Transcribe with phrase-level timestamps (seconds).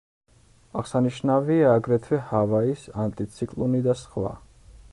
[0.79, 4.33] აღსანიშნავია აგრეთვე ჰავაის ანტიციკლონი და სხვა.